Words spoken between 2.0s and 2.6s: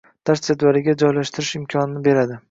beradi.